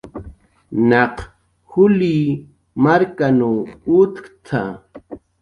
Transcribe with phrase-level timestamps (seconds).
[0.89, 1.15] "Naq
[1.71, 2.15] juli
[2.83, 3.55] markaw
[3.99, 4.61] utkt""a"